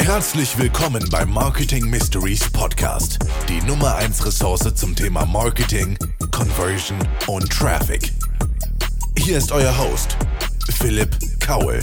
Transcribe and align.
Herzlich 0.00 0.58
willkommen 0.58 1.02
beim 1.10 1.32
Marketing 1.32 1.88
Mysteries 1.88 2.50
Podcast, 2.52 3.18
die 3.48 3.60
Nummer 3.66 3.96
1 3.96 4.24
Ressource 4.24 4.74
zum 4.74 4.94
Thema 4.94 5.24
Marketing, 5.26 5.98
Conversion 6.30 6.98
und 7.26 7.50
Traffic. 7.50 8.12
Hier 9.18 9.38
ist 9.38 9.50
euer 9.50 9.76
Host, 9.76 10.16
Philipp 10.78 11.16
Kaul. 11.40 11.80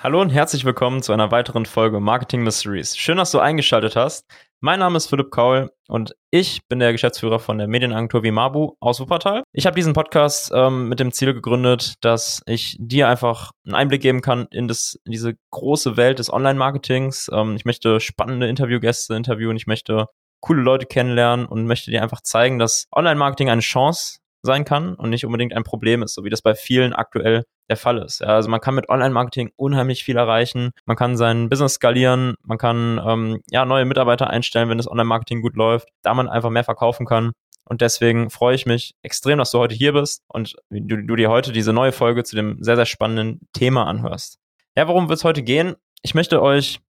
Hallo 0.00 0.20
und 0.20 0.30
herzlich 0.30 0.64
willkommen 0.64 1.02
zu 1.02 1.12
einer 1.12 1.30
weiteren 1.30 1.66
Folge 1.66 2.00
Marketing 2.00 2.42
Mysteries. 2.42 2.96
Schön, 2.96 3.18
dass 3.18 3.32
du 3.32 3.38
eingeschaltet 3.38 3.96
hast. 3.96 4.26
Mein 4.60 4.78
Name 4.80 4.96
ist 4.96 5.06
Philipp 5.06 5.30
Kaul 5.30 5.70
und 5.90 6.14
ich 6.30 6.66
bin 6.68 6.78
der 6.78 6.92
Geschäftsführer 6.92 7.40
von 7.40 7.58
der 7.58 7.66
Medienagentur 7.66 8.22
Vimabu 8.22 8.76
aus 8.80 9.00
Wuppertal. 9.00 9.42
Ich 9.52 9.66
habe 9.66 9.74
diesen 9.74 9.92
Podcast 9.92 10.52
ähm, 10.54 10.88
mit 10.88 11.00
dem 11.00 11.10
Ziel 11.10 11.34
gegründet, 11.34 11.94
dass 12.00 12.42
ich 12.46 12.76
dir 12.78 13.08
einfach 13.08 13.50
einen 13.66 13.74
Einblick 13.74 14.00
geben 14.00 14.20
kann 14.20 14.46
in, 14.52 14.68
das, 14.68 14.98
in 15.04 15.12
diese 15.12 15.34
große 15.50 15.96
Welt 15.96 16.20
des 16.20 16.32
Online-Marketings. 16.32 17.30
Ähm, 17.32 17.56
ich 17.56 17.64
möchte 17.64 17.98
spannende 17.98 18.46
Interviewgäste 18.46 19.14
interviewen, 19.14 19.56
ich 19.56 19.66
möchte 19.66 20.06
coole 20.40 20.62
Leute 20.62 20.86
kennenlernen 20.86 21.46
und 21.46 21.66
möchte 21.66 21.90
dir 21.90 22.02
einfach 22.02 22.20
zeigen, 22.20 22.58
dass 22.58 22.86
Online-Marketing 22.94 23.50
eine 23.50 23.60
Chance 23.60 24.18
sein 24.42 24.64
kann 24.64 24.94
und 24.94 25.10
nicht 25.10 25.26
unbedingt 25.26 25.54
ein 25.54 25.64
Problem 25.64 26.02
ist, 26.02 26.14
so 26.14 26.24
wie 26.24 26.30
das 26.30 26.40
bei 26.40 26.54
vielen 26.54 26.92
aktuell 26.92 27.44
der 27.70 27.76
Fall 27.76 27.98
ist. 27.98 28.20
Ja, 28.20 28.26
also 28.26 28.50
man 28.50 28.60
kann 28.60 28.74
mit 28.74 28.88
Online-Marketing 28.88 29.52
unheimlich 29.56 30.04
viel 30.04 30.16
erreichen. 30.16 30.72
Man 30.84 30.96
kann 30.96 31.16
sein 31.16 31.48
Business 31.48 31.74
skalieren, 31.74 32.34
man 32.42 32.58
kann 32.58 33.00
ähm, 33.06 33.40
ja 33.50 33.64
neue 33.64 33.86
Mitarbeiter 33.86 34.28
einstellen, 34.28 34.68
wenn 34.68 34.76
das 34.76 34.90
Online-Marketing 34.90 35.40
gut 35.40 35.56
läuft, 35.56 35.88
da 36.02 36.12
man 36.12 36.28
einfach 36.28 36.50
mehr 36.50 36.64
verkaufen 36.64 37.06
kann. 37.06 37.32
Und 37.64 37.80
deswegen 37.80 38.30
freue 38.30 38.56
ich 38.56 38.66
mich 38.66 38.94
extrem, 39.02 39.38
dass 39.38 39.52
du 39.52 39.58
heute 39.58 39.76
hier 39.76 39.92
bist 39.92 40.24
und 40.26 40.56
du, 40.70 40.96
du 40.96 41.16
dir 41.16 41.30
heute 41.30 41.52
diese 41.52 41.72
neue 41.72 41.92
Folge 41.92 42.24
zu 42.24 42.34
dem 42.34 42.62
sehr, 42.62 42.74
sehr 42.74 42.86
spannenden 42.86 43.46
Thema 43.52 43.86
anhörst. 43.86 44.38
Ja, 44.76 44.88
worum 44.88 45.08
wird 45.08 45.18
es 45.18 45.24
heute 45.24 45.42
gehen? 45.42 45.76
Ich 46.02 46.14
möchte 46.14 46.42
euch 46.42 46.80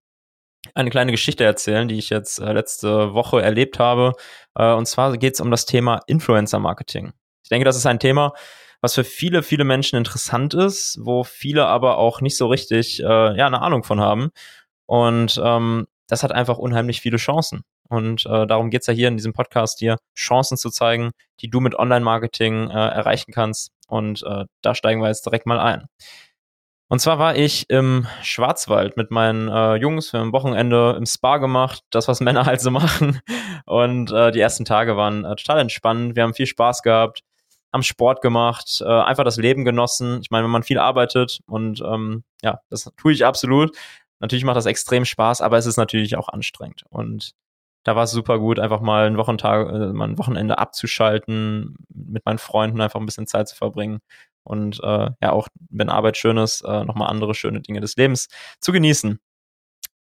eine 0.74 0.90
kleine 0.90 1.12
Geschichte 1.12 1.44
erzählen, 1.44 1.88
die 1.88 1.98
ich 2.00 2.10
jetzt 2.10 2.40
äh, 2.40 2.52
letzte 2.52 3.14
Woche 3.14 3.42
erlebt 3.42 3.78
habe. 3.78 4.14
Äh, 4.56 4.74
und 4.74 4.88
zwar 4.88 5.16
geht 5.18 5.36
es 5.36 5.42
um 5.42 5.52
das 5.52 5.66
Thema 5.66 6.02
Influencer-Marketing. 6.08 7.14
Ich 7.44 7.50
denke, 7.50 7.66
das 7.66 7.76
ist 7.76 7.86
ein 7.86 8.00
Thema, 8.00 8.34
was 8.82 8.96
für 8.96 9.04
viele, 9.04 9.44
viele 9.44 9.64
Menschen 9.64 9.96
interessant 9.96 10.54
ist, 10.54 11.00
wo 11.02 11.24
viele 11.24 11.68
aber 11.68 11.98
auch 11.98 12.20
nicht 12.20 12.36
so 12.36 12.48
richtig 12.48 13.00
äh, 13.00 13.38
ja, 13.38 13.48
eine 13.48 13.62
Ahnung 13.62 13.84
von 13.84 14.02
haben. 14.02 14.32
Und 14.88 15.40
ähm, 15.44 15.88
das 16.08 16.24
hat 16.24 16.32
einfach 16.32 16.58
unheimlich 16.58 17.00
viele 17.00 17.18
Chancen. 17.18 17.62
Und 17.88 18.26
äh, 18.26 18.48
darum 18.48 18.70
geht's 18.70 18.88
ja 18.88 18.94
hier 18.94 19.08
in 19.08 19.18
diesem 19.18 19.34
Podcast, 19.34 19.82
dir 19.82 19.98
Chancen 20.18 20.58
zu 20.58 20.70
zeigen, 20.70 21.12
die 21.42 21.50
du 21.50 21.60
mit 21.60 21.76
Online-Marketing 21.76 22.70
äh, 22.70 22.74
erreichen 22.74 23.32
kannst. 23.32 23.72
Und 23.88 24.24
äh, 24.24 24.46
da 24.62 24.76
steigen 24.76 25.02
wir 25.02 25.10
jetzt 25.10 25.26
direkt 25.26 25.46
mal 25.46 25.60
ein. 25.60 25.86
Und 26.88 27.00
zwar 27.00 27.20
war 27.20 27.38
ich 27.38 27.70
im 27.70 28.08
Schwarzwald 28.22 28.98
mit 28.98 29.12
meinen 29.12 29.48
äh, 29.48 29.76
Jungs 29.76 30.10
für 30.10 30.20
ein 30.20 30.34
Wochenende 30.34 30.96
im 30.98 31.06
Spa 31.06 31.38
gemacht, 31.38 31.84
das, 31.90 32.10
was 32.10 32.20
Männer 32.20 32.46
halt 32.46 32.60
so 32.60 32.72
machen. 32.72 33.22
Und 33.66 34.12
äh, 34.12 34.32
die 34.32 34.42
ersten 34.42 34.66
Tage 34.66 34.98
waren 34.98 35.24
äh, 35.24 35.36
total 35.36 35.60
entspannend. 35.60 36.16
Wir 36.16 36.24
haben 36.24 36.34
viel 36.34 36.48
Spaß 36.48 36.82
gehabt 36.82 37.24
haben 37.74 37.84
Sport 37.84 38.22
gemacht, 38.22 38.82
äh, 38.86 38.90
einfach 38.90 39.24
das 39.24 39.38
Leben 39.38 39.66
genossen. 39.66 40.20
Ich 40.22 40.32
meine, 40.32 40.44
wenn 40.44 40.52
man 40.52 40.64
viel 40.64 40.80
arbeitet 40.80 41.40
und 41.46 41.82
ähm, 41.82 42.24
ja, 42.42 42.60
das 42.70 42.92
tue 42.98 43.14
ich 43.14 43.26
absolut. 43.26 43.76
Natürlich 44.20 44.46
macht 44.46 44.58
das 44.58 44.66
extrem 44.66 45.06
Spaß, 45.06 45.42
aber 45.42 45.58
es 45.58 45.66
ist 45.66 45.78
natürlich 45.78 46.16
auch 46.16 46.30
anstrengend. 46.30 46.84
Und 46.90 47.34
da 47.84 47.96
war 47.96 48.04
es 48.04 48.12
super 48.12 48.38
gut, 48.40 48.60
einfach 48.60 48.82
mal 48.82 49.08
ein 49.08 49.18
Wochentag, 49.18 49.68
äh, 49.70 49.94
mal 49.94 50.10
ein 50.10 50.18
Wochenende 50.18 50.58
abzuschalten, 50.60 51.76
mit 51.90 52.26
meinen 52.26 52.38
Freunden 52.38 52.82
einfach 52.82 53.00
ein 53.00 53.06
bisschen 53.06 53.28
Zeit 53.28 53.48
zu 53.48 53.56
verbringen 53.56 54.00
und 54.44 54.80
äh, 54.84 55.10
ja 55.22 55.32
auch, 55.32 55.48
wenn 55.70 55.90
Arbeit 55.90 56.18
schön 56.18 56.38
ist, 56.38 56.62
äh, 56.62 56.84
nochmal 56.84 57.10
andere 57.10 57.34
schöne 57.34 57.62
Dinge 57.62 57.82
des 57.82 57.96
Lebens 57.96 58.28
zu 58.60 58.72
genießen. 58.72 59.20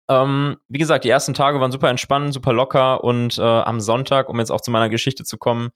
Ähm, 0.10 0.58
wie 0.68 0.80
gesagt, 0.80 1.06
die 1.06 1.10
ersten 1.10 1.34
Tage 1.34 1.60
waren 1.62 1.72
super 1.72 1.90
entspannt, 1.90 2.34
super 2.34 2.54
locker 2.54 3.04
und 3.04 3.38
äh, 3.38 3.42
am 3.42 3.80
Sonntag, 3.80 4.30
um 4.30 4.40
jetzt 4.40 4.52
auch 4.52 4.62
zu 4.62 4.72
meiner 4.72 4.90
Geschichte 4.90 5.24
zu 5.24 5.38
kommen, 5.38 5.70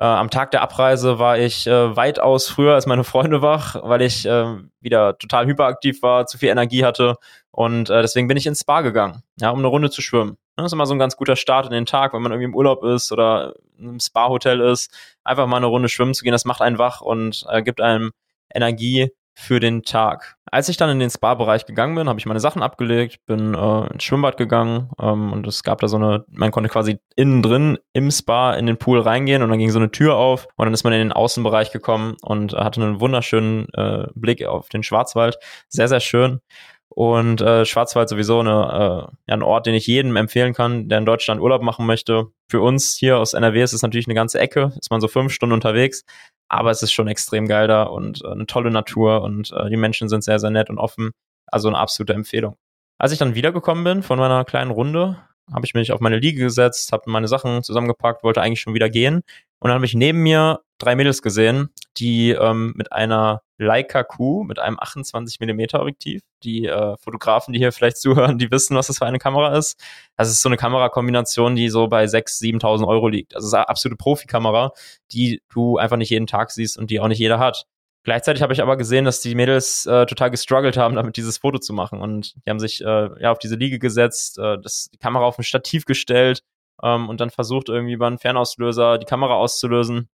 äh, 0.00 0.04
am 0.04 0.30
Tag 0.30 0.52
der 0.52 0.62
Abreise 0.62 1.18
war 1.18 1.38
ich 1.38 1.66
äh, 1.66 1.96
weitaus 1.96 2.48
früher 2.48 2.74
als 2.74 2.86
meine 2.86 3.04
Freunde 3.04 3.42
wach, 3.42 3.76
weil 3.82 4.02
ich 4.02 4.26
äh, 4.26 4.56
wieder 4.80 5.18
total 5.18 5.46
hyperaktiv 5.46 6.02
war, 6.02 6.26
zu 6.26 6.38
viel 6.38 6.50
Energie 6.50 6.84
hatte 6.84 7.16
und 7.50 7.90
äh, 7.90 8.02
deswegen 8.02 8.28
bin 8.28 8.36
ich 8.36 8.46
ins 8.46 8.60
Spa 8.60 8.82
gegangen, 8.82 9.22
ja, 9.40 9.50
um 9.50 9.58
eine 9.58 9.68
Runde 9.68 9.90
zu 9.90 10.00
schwimmen. 10.00 10.36
Das 10.56 10.66
ist 10.66 10.72
immer 10.72 10.86
so 10.86 10.94
ein 10.94 10.98
ganz 10.98 11.16
guter 11.16 11.36
Start 11.36 11.66
in 11.66 11.72
den 11.72 11.86
Tag, 11.86 12.12
wenn 12.12 12.22
man 12.22 12.32
irgendwie 12.32 12.50
im 12.50 12.54
Urlaub 12.54 12.84
ist 12.84 13.10
oder 13.12 13.54
im 13.78 14.00
Spa-Hotel 14.00 14.60
ist, 14.60 14.92
einfach 15.24 15.46
mal 15.46 15.56
eine 15.56 15.66
Runde 15.66 15.88
schwimmen 15.88 16.14
zu 16.14 16.22
gehen, 16.24 16.32
das 16.32 16.44
macht 16.44 16.62
einen 16.62 16.78
wach 16.78 17.00
und 17.00 17.44
äh, 17.48 17.62
gibt 17.62 17.80
einem 17.80 18.12
Energie 18.52 19.10
für 19.40 19.60
den 19.60 19.84
Tag. 19.84 20.34
Als 20.50 20.68
ich 20.68 20.76
dann 20.76 20.90
in 20.90 20.98
den 20.98 21.10
Spa-Bereich 21.10 21.64
gegangen 21.64 21.94
bin, 21.94 22.08
habe 22.08 22.18
ich 22.18 22.26
meine 22.26 22.40
Sachen 22.40 22.60
abgelegt, 22.60 23.24
bin 23.24 23.54
äh, 23.54 23.86
ins 23.92 24.02
Schwimmbad 24.02 24.36
gegangen 24.36 24.90
ähm, 25.00 25.32
und 25.32 25.46
es 25.46 25.62
gab 25.62 25.80
da 25.80 25.86
so 25.86 25.96
eine, 25.96 26.24
man 26.28 26.50
konnte 26.50 26.68
quasi 26.68 26.98
innen 27.14 27.40
drin 27.40 27.78
im 27.92 28.10
Spa 28.10 28.54
in 28.54 28.66
den 28.66 28.78
Pool 28.78 28.98
reingehen 28.98 29.42
und 29.42 29.50
dann 29.50 29.60
ging 29.60 29.70
so 29.70 29.78
eine 29.78 29.92
Tür 29.92 30.16
auf 30.16 30.48
und 30.56 30.66
dann 30.66 30.74
ist 30.74 30.82
man 30.82 30.92
in 30.92 30.98
den 30.98 31.12
Außenbereich 31.12 31.70
gekommen 31.70 32.16
und 32.20 32.52
hatte 32.54 32.82
einen 32.82 33.00
wunderschönen 33.00 33.68
äh, 33.74 34.08
Blick 34.16 34.44
auf 34.44 34.70
den 34.70 34.82
Schwarzwald. 34.82 35.38
Sehr, 35.68 35.86
sehr 35.86 36.00
schön. 36.00 36.40
Und 36.88 37.40
äh, 37.40 37.64
Schwarzwald 37.64 38.08
sowieso 38.08 38.40
eine, 38.40 39.08
äh, 39.28 39.32
ein 39.32 39.44
Ort, 39.44 39.66
den 39.66 39.74
ich 39.74 39.86
jedem 39.86 40.16
empfehlen 40.16 40.52
kann, 40.52 40.88
der 40.88 40.98
in 40.98 41.06
Deutschland 41.06 41.40
Urlaub 41.40 41.62
machen 41.62 41.86
möchte. 41.86 42.26
Für 42.48 42.60
uns 42.60 42.96
hier 42.96 43.18
aus 43.18 43.34
NRW 43.34 43.62
ist 43.62 43.72
es 43.72 43.82
natürlich 43.82 44.08
eine 44.08 44.16
ganze 44.16 44.40
Ecke, 44.40 44.72
ist 44.80 44.90
man 44.90 45.00
so 45.00 45.06
fünf 45.06 45.32
Stunden 45.32 45.52
unterwegs, 45.52 46.04
aber 46.48 46.70
es 46.70 46.82
ist 46.82 46.92
schon 46.92 47.08
extrem 47.08 47.46
geil 47.46 47.68
da 47.68 47.84
und 47.84 48.24
äh, 48.24 48.28
eine 48.28 48.46
tolle 48.46 48.70
Natur 48.70 49.22
und 49.22 49.52
äh, 49.52 49.68
die 49.70 49.76
Menschen 49.76 50.08
sind 50.08 50.24
sehr, 50.24 50.38
sehr 50.38 50.50
nett 50.50 50.70
und 50.70 50.78
offen. 50.78 51.10
Also 51.46 51.68
eine 51.68 51.78
absolute 51.78 52.14
Empfehlung. 52.14 52.56
Als 52.98 53.12
ich 53.12 53.18
dann 53.18 53.34
wiedergekommen 53.34 53.84
bin 53.84 54.02
von 54.02 54.18
meiner 54.18 54.44
kleinen 54.44 54.70
Runde, 54.70 55.18
habe 55.52 55.64
ich 55.64 55.74
mich 55.74 55.92
auf 55.92 56.00
meine 56.00 56.18
Liege 56.18 56.42
gesetzt, 56.42 56.92
habe 56.92 57.10
meine 57.10 57.28
Sachen 57.28 57.62
zusammengepackt, 57.62 58.22
wollte 58.22 58.42
eigentlich 58.42 58.60
schon 58.60 58.74
wieder 58.74 58.90
gehen. 58.90 59.16
Und 59.60 59.68
dann 59.68 59.74
habe 59.74 59.86
ich 59.86 59.94
neben 59.94 60.22
mir 60.22 60.60
drei 60.78 60.94
Mädels 60.94 61.22
gesehen, 61.22 61.70
die 61.96 62.30
ähm, 62.30 62.74
mit 62.76 62.92
einer 62.92 63.42
Leica 63.58 64.04
Q, 64.04 64.44
mit 64.44 64.58
einem 64.58 64.78
28 64.78 65.40
mm 65.40 65.60
Objektiv, 65.74 66.22
die 66.42 66.66
äh, 66.66 66.96
Fotografen, 66.98 67.52
die 67.52 67.58
hier 67.58 67.72
vielleicht 67.72 67.98
zuhören, 67.98 68.38
die 68.38 68.50
wissen, 68.50 68.76
was 68.76 68.86
das 68.86 68.98
für 68.98 69.06
eine 69.06 69.18
Kamera 69.18 69.56
ist. 69.56 69.78
Das 70.16 70.30
ist 70.30 70.40
so 70.40 70.48
eine 70.48 70.56
Kamerakombination, 70.56 71.56
die 71.56 71.68
so 71.68 71.88
bei 71.88 72.04
6.000, 72.04 72.60
7.000 72.60 72.88
Euro 72.88 73.08
liegt. 73.08 73.34
Also 73.34 73.46
es 73.46 73.50
ist 73.50 73.54
eine 73.54 73.68
absolute 73.68 73.96
Profikamera, 73.96 74.72
die 75.12 75.42
du 75.52 75.76
einfach 75.76 75.96
nicht 75.96 76.10
jeden 76.10 76.26
Tag 76.26 76.50
siehst 76.50 76.78
und 76.78 76.90
die 76.90 77.00
auch 77.00 77.08
nicht 77.08 77.18
jeder 77.18 77.38
hat. 77.38 77.66
Gleichzeitig 78.04 78.42
habe 78.42 78.52
ich 78.52 78.62
aber 78.62 78.76
gesehen, 78.76 79.04
dass 79.04 79.20
die 79.20 79.34
Mädels 79.34 79.84
äh, 79.84 80.06
total 80.06 80.30
gestruggelt 80.30 80.76
haben, 80.76 80.94
damit 80.94 81.16
dieses 81.16 81.38
Foto 81.38 81.58
zu 81.58 81.74
machen. 81.74 82.00
Und 82.00 82.36
die 82.36 82.50
haben 82.50 82.60
sich 82.60 82.80
äh, 82.80 83.20
ja 83.20 83.32
auf 83.32 83.38
diese 83.38 83.56
Liege 83.56 83.78
gesetzt, 83.78 84.38
äh, 84.38 84.56
das, 84.62 84.88
die 84.92 84.98
Kamera 84.98 85.24
auf 85.24 85.38
ein 85.38 85.42
Stativ 85.42 85.84
gestellt 85.84 86.42
ähm, 86.82 87.08
und 87.08 87.20
dann 87.20 87.30
versucht, 87.30 87.68
irgendwie 87.68 87.92
über 87.94 88.06
einen 88.06 88.18
Fernauslöser 88.18 88.98
die 88.98 89.04
Kamera 89.04 89.34
auszulösen. 89.34 90.08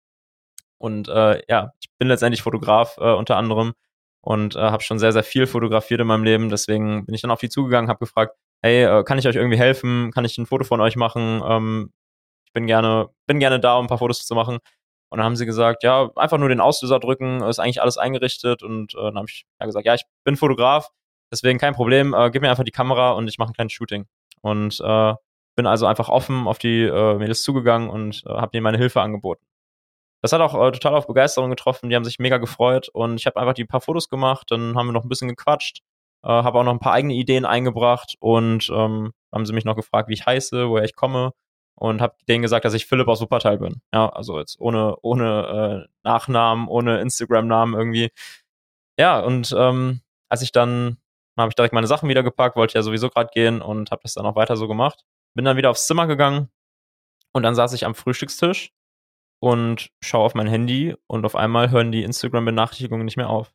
Und 0.85 1.09
äh, 1.09 1.41
ja, 1.49 1.73
ich 1.81 1.89
bin 1.97 2.09
letztendlich 2.09 2.43
Fotograf 2.43 2.99
äh, 2.99 3.15
unter 3.15 3.39
anderem 3.39 3.73
und 4.21 4.55
äh, 4.55 4.59
habe 4.59 4.83
schon 4.83 4.99
sehr, 4.99 5.13
sehr 5.13 5.23
viel 5.23 5.47
fotografiert 5.47 6.03
in 6.03 6.07
meinem 6.07 6.25
Leben. 6.25 6.51
Deswegen 6.51 7.07
bin 7.07 7.15
ich 7.15 7.23
dann 7.23 7.31
auf 7.31 7.41
die 7.41 7.49
zugegangen, 7.49 7.89
habe 7.89 8.01
gefragt, 8.01 8.37
hey, 8.61 8.85
äh, 8.85 9.03
kann 9.03 9.17
ich 9.17 9.27
euch 9.27 9.37
irgendwie 9.37 9.57
helfen? 9.57 10.11
Kann 10.13 10.27
ich 10.27 10.37
ein 10.37 10.45
Foto 10.45 10.63
von 10.65 10.83
euch 10.83 10.97
machen? 10.97 11.41
Ähm, 11.43 11.93
ich 12.45 12.53
bin 12.53 12.67
gerne, 12.67 13.09
bin 13.27 13.39
gerne 13.39 13.61
da, 13.61 13.79
um 13.79 13.87
ein 13.87 13.89
paar 13.89 13.97
Fotos 13.97 14.27
zu 14.27 14.35
machen. 14.35 14.59
Und 15.09 15.19
dann 15.19 15.25
haben 15.25 15.37
sie 15.37 15.47
gesagt, 15.47 15.85
ja, 15.85 16.11
einfach 16.17 16.37
nur 16.37 16.51
den 16.51 16.61
Auslöser 16.61 17.01
drücken, 17.01 17.43
ist 17.45 17.61
eigentlich 17.61 17.81
alles 17.81 17.97
eingerichtet. 17.97 18.63
Und 18.63 18.95
äh, 18.95 19.05
dann 19.05 19.17
habe 19.17 19.27
ich 19.31 19.47
ja 19.59 19.65
gesagt, 19.65 19.87
ja, 19.87 19.95
ich 19.95 20.05
bin 20.23 20.37
Fotograf, 20.37 20.91
deswegen 21.33 21.59
kein 21.59 21.73
Problem, 21.73 22.13
äh, 22.13 22.31
gib 22.31 22.43
mir 22.43 22.51
einfach 22.51 22.63
die 22.65 22.73
Kamera 22.73 23.13
und 23.13 23.27
ich 23.27 23.39
mache 23.39 23.53
ein 23.53 23.55
kleines 23.55 23.73
Shooting. 23.73 24.05
Und 24.43 24.83
äh, 24.85 25.15
bin 25.57 25.67
also 25.67 25.87
einfach 25.87 26.11
offen 26.11 26.47
auf 26.47 26.59
die 26.59 26.83
äh, 26.83 27.15
Mädels 27.15 27.43
zugegangen 27.43 27.89
und 27.89 28.23
äh, 28.27 28.35
habe 28.35 28.51
denen 28.51 28.65
meine 28.65 28.77
Hilfe 28.77 29.01
angeboten. 29.01 29.47
Das 30.25 30.33
hat 30.33 30.41
auch 30.41 30.55
äh, 30.55 30.73
total 30.73 30.95
auf 30.95 31.07
Begeisterung 31.07 31.51
getroffen, 31.51 31.91
die 31.91 31.97
haben 31.97 32.05
sich 32.07 32.19
mega 32.19 32.39
gefreut 32.39 32.89
und 32.89 33.21
ich 33.21 33.27
habe 33.27 33.39
einfach 33.39 33.53
die 33.53 33.67
paar 33.67 33.83
Fotos 33.83 34.09
gemacht, 34.09 34.51
dann 34.51 34.75
haben 34.75 34.87
wir 34.87 34.95
noch 34.95 35.05
ein 35.05 35.11
bisschen 35.11 35.29
gequatscht, 35.29 35.83
äh, 36.23 36.29
habe 36.29 36.59
auch 36.59 36.65
noch 36.65 36.73
ein 36.73 36.79
paar 36.79 36.95
eigene 36.95 37.13
Ideen 37.13 37.45
eingebracht 37.45 38.15
und 38.21 38.71
ähm, 38.71 39.13
haben 39.31 39.45
sie 39.45 39.53
mich 39.53 39.67
noch 39.67 39.77
gefragt, 39.77 40.09
wie 40.09 40.15
ich 40.15 40.25
heiße, 40.25 40.71
woher 40.71 40.85
ich 40.85 40.95
komme 40.97 41.33
und 41.75 42.01
habe 42.01 42.15
denen 42.27 42.41
gesagt, 42.41 42.65
dass 42.65 42.73
ich 42.73 42.87
Philipp 42.87 43.07
aus 43.07 43.21
Wuppertal 43.21 43.59
bin. 43.59 43.83
Ja, 43.93 44.09
also 44.09 44.39
jetzt 44.39 44.59
ohne 44.59 44.97
ohne 45.03 45.87
äh, 45.87 45.93
Nachnamen, 46.05 46.69
ohne 46.69 47.01
Instagram-Namen 47.01 47.75
irgendwie. 47.75 48.11
Ja, 48.99 49.21
und 49.21 49.55
ähm, 49.59 50.01
als 50.31 50.41
ich 50.41 50.53
dann 50.53 50.97
habe 51.37 51.51
ich 51.51 51.55
direkt 51.55 51.75
meine 51.75 51.87
Sachen 51.87 52.09
wieder 52.09 52.23
gepackt, 52.23 52.57
wollte 52.57 52.79
ja 52.79 52.83
sowieso 52.83 53.11
gerade 53.11 53.29
gehen 53.35 53.61
und 53.61 53.91
habe 53.91 54.01
das 54.03 54.15
dann 54.15 54.25
auch 54.25 54.37
weiter 54.37 54.57
so 54.57 54.69
gemacht. 54.69 55.05
Bin 55.35 55.45
dann 55.45 55.59
wieder 55.59 55.69
aufs 55.69 55.87
Zimmer 55.87 56.07
gegangen 56.07 56.49
und 57.35 57.43
dann 57.43 57.55
saß 57.55 57.75
ich 57.75 57.85
am 57.85 57.95
Frühstückstisch 57.95 58.74
und 59.45 59.91
schaue 60.03 60.25
auf 60.25 60.35
mein 60.35 60.47
Handy 60.47 60.95
und 61.07 61.27
auf 61.27 61.37
einmal 61.37 61.71
hören 61.71 61.93
die 61.93 62.03
Instagram-Benachrichtigungen 62.03 63.05
nicht 63.05 63.17
mehr 63.17 63.29
auf. 63.29 63.53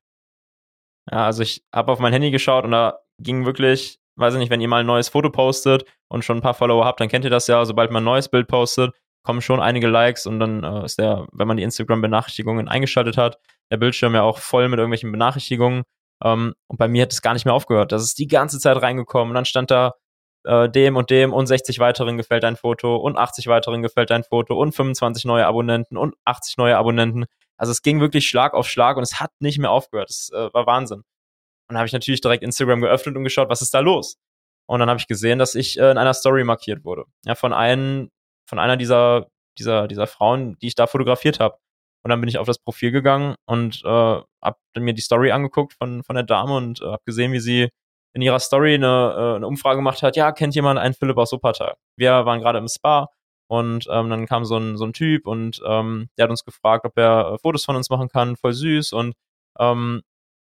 Ja, 1.12 1.26
also 1.26 1.42
ich 1.42 1.64
habe 1.74 1.92
auf 1.92 2.00
mein 2.00 2.14
Handy 2.14 2.32
geschaut 2.32 2.66
und 2.66 2.72
da 2.72 3.00
ging 3.20 3.46
wirklich 3.46 4.00
weiß 4.20 4.34
ich 4.34 4.40
nicht, 4.40 4.50
wenn 4.50 4.62
ihr 4.62 4.68
mal 4.68 4.82
ein 4.82 4.86
neues 4.86 5.10
Foto 5.10 5.30
postet 5.30 5.86
und 6.10 6.24
schon 6.24 6.38
ein 6.38 6.42
paar 6.42 6.54
Follower 6.54 6.86
habt, 6.86 7.00
dann 7.00 7.08
kennt 7.08 7.24
ihr 7.24 7.32
das 7.32 7.48
ja, 7.48 7.64
sobald 7.66 7.90
man 7.92 8.04
ein 8.04 8.06
neues 8.06 8.30
Bild 8.30 8.48
postet, 8.48 8.94
kommen 9.24 9.42
schon 9.42 9.62
einige 9.62 9.88
Likes 9.88 10.28
und 10.28 10.40
dann 10.40 10.64
äh, 10.64 10.86
ist 10.86 11.00
der, 11.00 11.28
wenn 11.32 11.48
man 11.48 11.58
die 11.58 11.64
Instagram-Benachrichtigungen 11.64 12.68
eingeschaltet 12.68 13.18
hat, 13.18 13.40
der 13.72 13.78
Bildschirm 13.78 14.16
ja 14.16 14.24
auch 14.24 14.38
voll 14.38 14.68
mit 14.70 14.78
irgendwelchen 14.78 15.12
Benachrichtigungen 15.12 15.84
Ähm, 16.24 16.54
und 16.68 16.78
bei 16.78 16.90
mir 16.90 17.04
hat 17.04 17.14
es 17.14 17.22
gar 17.22 17.34
nicht 17.34 17.46
mehr 17.46 17.54
aufgehört. 17.54 17.94
Das 17.94 18.04
ist 18.04 18.20
die 18.20 18.28
ganze 18.28 18.60
Zeit 18.60 18.82
reingekommen 18.82 19.30
und 19.30 19.36
dann 19.36 19.46
stand 19.46 19.72
da 19.72 19.96
äh, 20.44 20.70
dem 20.70 20.96
und 20.96 21.10
dem 21.10 21.34
und 21.34 21.48
60 21.48 21.80
weiteren 21.80 22.18
gefällt 22.18 22.44
dein 22.44 22.56
Foto 22.56 22.96
und 22.96 23.18
80 23.18 23.48
weiteren 23.48 23.82
gefällt 23.82 24.10
dein 24.10 24.24
Foto 24.24 24.60
und 24.60 24.74
25 24.74 25.26
neue 25.26 25.46
Abonnenten 25.46 25.98
und 25.98 26.16
80 26.26 26.58
neue 26.58 26.78
Abonnenten. 26.78 27.26
Also 27.58 27.72
es 27.72 27.82
ging 27.82 28.00
wirklich 28.00 28.28
Schlag 28.28 28.54
auf 28.54 28.68
Schlag 28.68 28.98
und 28.98 29.04
es 29.04 29.20
hat 29.20 29.32
nicht 29.40 29.60
mehr 29.60 29.72
aufgehört. 29.72 30.10
Es 30.10 30.32
äh, 30.32 30.54
war 30.54 30.66
Wahnsinn. 30.66 31.00
Und 31.00 31.74
dann 31.74 31.78
habe 31.78 31.88
ich 31.88 31.94
natürlich 31.94 32.22
direkt 32.22 32.44
Instagram 32.44 32.82
geöffnet 32.82 33.16
und 33.16 33.24
geschaut, 33.24 33.50
was 33.50 33.62
ist 33.62 33.74
da 33.74 33.80
los? 33.80 34.18
Und 34.66 34.80
dann 34.80 34.90
habe 34.90 35.00
ich 35.00 35.08
gesehen, 35.08 35.40
dass 35.40 35.56
ich 35.56 35.80
äh, 35.80 35.92
in 35.92 35.98
einer 35.98 36.14
Story 36.14 36.44
markiert 36.44 36.84
wurde. 36.84 37.06
Ja, 37.26 37.36
von 37.36 37.54
einem, 37.54 38.10
von 38.48 38.60
einer 38.60 38.78
dieser, 38.78 39.28
dieser, 39.58 39.88
dieser 39.88 40.08
Frauen, 40.08 40.58
die 40.60 40.68
ich 40.68 40.76
da 40.76 40.88
fotografiert 40.88 41.40
habe. 41.40 41.58
Und 42.04 42.10
dann 42.10 42.22
bin 42.22 42.30
ich 42.30 42.38
auf 42.38 42.48
das 42.48 42.60
Profil 42.60 42.92
gegangen 42.92 43.36
und 43.46 43.84
äh, 43.84 43.88
habe 43.88 44.58
mir 44.78 44.94
die 44.94 45.02
Story 45.02 45.32
angeguckt 45.32 45.74
von, 45.74 46.04
von 46.04 46.16
der 46.16 46.24
Dame 46.24 46.56
und 46.56 46.82
äh, 46.82 46.86
habe 46.86 47.04
gesehen, 47.06 47.34
wie 47.34 47.40
sie 47.40 47.70
in 48.14 48.22
ihrer 48.22 48.40
Story 48.40 48.76
eine, 48.76 49.16
äh, 49.18 49.36
eine 49.36 49.48
Umfrage 49.48 49.78
gemacht 49.78 50.02
hat, 50.04 50.16
ja, 50.16 50.32
kennt 50.32 50.56
jemand 50.56 50.80
einen 50.80 50.94
Philipp 50.94 51.18
aus 51.18 51.32
Wuppertal? 51.32 51.76
Wir 51.96 52.26
waren 52.26 52.40
gerade 52.40 52.58
im 52.60 52.68
Spa 52.68 53.10
und 53.48 53.88
ähm, 53.90 54.10
dann 54.10 54.26
kam 54.26 54.46
so 54.46 54.58
ein, 54.58 54.78
so 54.78 54.86
ein 54.86 54.94
Typ 54.94 55.28
und 55.28 55.62
ähm, 55.66 56.10
der 56.18 56.24
hat 56.24 56.30
uns 56.30 56.44
gefragt, 56.44 56.86
ob 56.86 56.98
er 56.98 57.34
äh, 57.34 57.38
Fotos 57.40 57.66
von 57.66 57.76
uns 57.76 57.90
machen 57.90 58.10
kann, 58.10 58.36
voll 58.36 58.54
süß 58.54 58.94
und 58.94 59.16
ähm, 59.60 60.02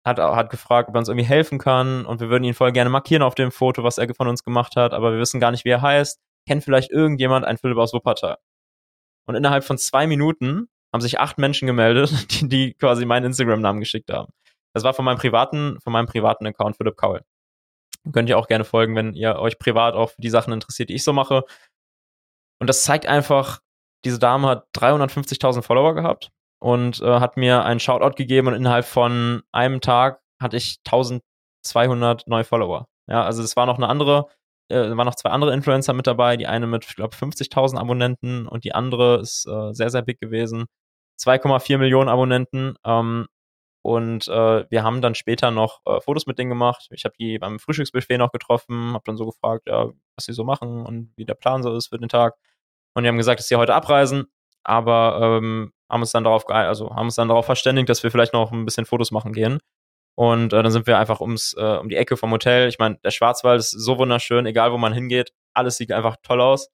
hat, 0.05 0.19
hat 0.19 0.49
gefragt, 0.49 0.89
ob 0.89 0.95
er 0.95 0.99
uns 0.99 1.09
irgendwie 1.09 1.25
helfen 1.25 1.57
kann 1.59 2.05
und 2.05 2.21
wir 2.21 2.29
würden 2.29 2.43
ihn 2.43 2.53
voll 2.53 2.71
gerne 2.71 2.89
markieren 2.89 3.23
auf 3.23 3.35
dem 3.35 3.51
Foto, 3.51 3.83
was 3.83 3.97
er 3.97 4.13
von 4.15 4.27
uns 4.27 4.43
gemacht 4.43 4.75
hat, 4.75 4.93
aber 4.93 5.11
wir 5.11 5.19
wissen 5.19 5.39
gar 5.39 5.51
nicht, 5.51 5.65
wie 5.65 5.69
er 5.69 5.81
heißt. 5.81 6.19
Kennt 6.47 6.63
vielleicht 6.63 6.91
irgendjemand 6.91 7.45
einen 7.45 7.57
Philipp 7.57 7.77
aus 7.77 7.93
Wuppertal? 7.93 8.37
Und 9.27 9.35
innerhalb 9.35 9.63
von 9.63 9.77
zwei 9.77 10.05
Minuten 10.07 10.69
haben 10.93 11.01
sich 11.01 11.19
acht 11.19 11.37
Menschen 11.37 11.65
gemeldet, 11.65 12.31
die, 12.41 12.47
die 12.47 12.73
quasi 12.73 13.05
meinen 13.05 13.25
Instagram-Namen 13.25 13.79
geschickt 13.79 14.11
haben. 14.11 14.31
Das 14.73 14.83
war 14.83 14.93
von 14.93 15.05
meinem 15.05 15.17
privaten, 15.17 15.79
von 15.81 15.93
meinem 15.93 16.05
privaten 16.05 16.45
Account 16.45 16.77
Philipp 16.77 16.97
Kaul. 16.97 17.21
Könnt 18.11 18.29
ihr 18.29 18.37
auch 18.37 18.47
gerne 18.47 18.65
folgen, 18.65 18.95
wenn 18.95 19.13
ihr 19.13 19.37
euch 19.37 19.57
privat 19.57 19.95
auch 19.95 20.11
für 20.11 20.21
die 20.21 20.29
Sachen 20.29 20.53
interessiert, 20.53 20.89
die 20.89 20.95
ich 20.95 21.03
so 21.03 21.13
mache. 21.13 21.43
Und 22.59 22.67
das 22.67 22.83
zeigt 22.83 23.05
einfach, 23.07 23.59
diese 24.05 24.19
Dame 24.19 24.47
hat 24.47 24.67
350.000 24.75 25.61
Follower 25.61 25.95
gehabt 25.95 26.31
und 26.59 27.01
äh, 27.01 27.19
hat 27.19 27.37
mir 27.37 27.65
einen 27.65 27.79
Shoutout 27.79 28.15
gegeben 28.15 28.47
und 28.47 28.53
innerhalb 28.53 28.85
von 28.85 29.41
einem 29.51 29.81
Tag 29.81 30.21
hatte 30.39 30.57
ich 30.57 30.77
1200 30.85 32.27
neue 32.27 32.43
Follower. 32.43 32.87
Ja, 33.07 33.23
also 33.23 33.43
es 33.43 33.55
war 33.55 33.65
noch 33.65 33.77
eine 33.77 33.87
andere, 33.87 34.27
äh, 34.69 34.75
waren 34.95 35.05
noch 35.05 35.15
zwei 35.15 35.29
andere 35.29 35.53
Influencer 35.53 35.93
mit 35.93 36.07
dabei, 36.07 36.37
die 36.37 36.47
eine 36.47 36.67
mit, 36.67 36.85
ich 36.85 36.95
glaube, 36.95 37.15
50.000 37.15 37.77
Abonnenten 37.77 38.47
und 38.47 38.63
die 38.63 38.73
andere 38.73 39.19
ist 39.19 39.47
äh, 39.47 39.73
sehr, 39.73 39.89
sehr 39.89 40.01
big 40.01 40.19
gewesen. 40.19 40.65
2,4 41.19 41.77
Millionen 41.77 42.09
Abonnenten. 42.09 42.75
Ähm, 42.85 43.27
und 43.85 44.27
äh, 44.29 44.65
wir 44.67 44.81
haben 44.81 44.99
dann 45.03 45.13
später 45.13 45.51
noch 45.51 45.81
äh, 45.85 46.01
Fotos 46.01 46.25
mit 46.25 46.39
denen 46.39 46.49
gemacht. 46.49 46.87
Ich 46.89 47.05
habe 47.05 47.13
die 47.19 47.37
beim 47.37 47.59
Frühstücksbuffet 47.59 48.17
noch 48.17 48.31
getroffen, 48.31 48.93
habe 48.93 49.03
dann 49.05 49.15
so 49.15 49.27
gefragt, 49.27 49.67
ja, 49.67 49.91
was 50.15 50.25
sie 50.25 50.33
so 50.33 50.43
machen 50.43 50.83
und 50.87 51.13
wie 51.17 51.23
der 51.23 51.35
Plan 51.35 51.61
so 51.61 51.75
ist 51.75 51.89
für 51.89 51.99
den 51.99 52.09
Tag. 52.09 52.33
Und 52.95 53.03
die 53.03 53.09
haben 53.09 53.17
gesagt, 53.17 53.39
dass 53.39 53.47
sie 53.47 53.57
heute 53.57 53.75
abreisen, 53.75 54.25
aber 54.63 55.19
ähm, 55.21 55.71
haben 55.87 56.01
uns 56.01 56.11
dann 56.11 56.23
darauf 56.23 56.49
also 56.49 56.95
haben 56.95 57.05
uns 57.05 57.13
dann 57.13 57.27
darauf 57.27 57.45
verständigt, 57.45 57.87
dass 57.87 58.01
wir 58.01 58.09
vielleicht 58.09 58.33
noch 58.33 58.51
ein 58.51 58.65
bisschen 58.65 58.87
Fotos 58.87 59.11
machen 59.11 59.33
gehen. 59.33 59.59
Und 60.15 60.51
äh, 60.51 60.63
dann 60.63 60.71
sind 60.71 60.87
wir 60.87 60.97
einfach 60.97 61.21
ums 61.21 61.53
äh, 61.55 61.77
um 61.77 61.87
die 61.87 61.97
Ecke 61.97 62.17
vom 62.17 62.31
Hotel. 62.31 62.67
Ich 62.67 62.79
meine, 62.79 62.97
der 63.03 63.11
Schwarzwald 63.11 63.59
ist 63.59 63.69
so 63.69 63.99
wunderschön, 63.99 64.47
egal 64.47 64.71
wo 64.71 64.79
man 64.79 64.93
hingeht, 64.93 65.31
alles 65.53 65.77
sieht 65.77 65.91
einfach 65.91 66.15
toll 66.23 66.41
aus. 66.41 66.69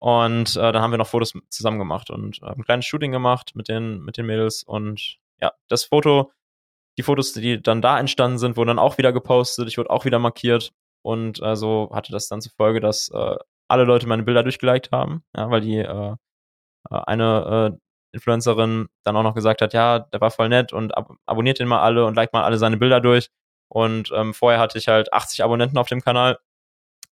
Und 0.00 0.56
äh, 0.56 0.72
dann 0.72 0.82
haben 0.82 0.90
wir 0.90 0.98
noch 0.98 1.06
Fotos 1.06 1.34
zusammen 1.50 1.78
gemacht 1.78 2.10
und 2.10 2.42
äh, 2.42 2.46
ein 2.46 2.64
kleines 2.64 2.86
Shooting 2.86 3.12
gemacht 3.12 3.52
mit 3.54 3.68
den 3.68 4.00
mit 4.00 4.16
den 4.16 4.26
Mädels 4.26 4.64
und 4.64 5.21
ja, 5.42 5.52
das 5.68 5.84
Foto, 5.84 6.32
die 6.98 7.02
Fotos, 7.02 7.32
die 7.32 7.62
dann 7.62 7.82
da 7.82 7.98
entstanden 7.98 8.38
sind, 8.38 8.56
wurden 8.56 8.68
dann 8.68 8.78
auch 8.78 8.98
wieder 8.98 9.12
gepostet. 9.12 9.68
Ich 9.68 9.78
wurde 9.78 9.90
auch 9.90 10.04
wieder 10.04 10.18
markiert 10.18 10.72
und 11.02 11.42
äh, 11.42 11.56
so 11.56 11.90
hatte 11.92 12.12
das 12.12 12.28
dann 12.28 12.40
zur 12.40 12.52
Folge, 12.56 12.80
dass 12.80 13.10
äh, 13.10 13.36
alle 13.68 13.84
Leute 13.84 14.06
meine 14.06 14.22
Bilder 14.22 14.42
durchgeliked 14.42 14.92
haben, 14.92 15.24
ja, 15.36 15.50
weil 15.50 15.60
die 15.62 15.78
äh, 15.78 16.16
äh, 16.90 17.00
eine 17.06 17.72
äh, 17.74 17.78
Influencerin 18.16 18.88
dann 19.04 19.16
auch 19.16 19.22
noch 19.22 19.34
gesagt 19.34 19.62
hat, 19.62 19.72
ja, 19.74 20.00
der 20.00 20.20
war 20.20 20.30
voll 20.30 20.48
nett 20.48 20.72
und 20.72 20.96
ab 20.96 21.10
abonniert 21.26 21.58
den 21.58 21.68
mal 21.68 21.80
alle 21.80 22.04
und 22.06 22.14
liked 22.14 22.32
mal 22.34 22.44
alle 22.44 22.58
seine 22.58 22.76
Bilder 22.76 23.00
durch. 23.00 23.30
Und 23.68 24.12
ähm, 24.14 24.34
vorher 24.34 24.60
hatte 24.60 24.78
ich 24.78 24.88
halt 24.88 25.12
80 25.12 25.42
Abonnenten 25.44 25.78
auf 25.78 25.88
dem 25.88 26.02
Kanal. 26.02 26.38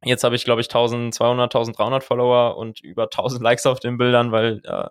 Jetzt 0.05 0.25
habe 0.25 0.37
ich, 0.37 0.45
glaube 0.45 0.61
ich, 0.61 0.69
1200, 0.69 1.55
1300 1.55 2.05
Follower 2.05 2.57
und 2.57 2.81
über 2.81 3.05
1000 3.05 3.43
Likes 3.45 3.67
auf 3.67 3.81
den 3.81 3.99
Bildern, 3.99 4.33
weil 4.33 4.61
äh, 4.65 4.89